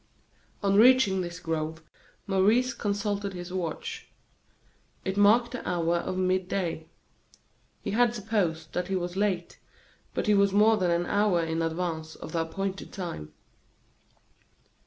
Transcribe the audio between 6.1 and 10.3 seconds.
mid day. He had supposed that he was late, but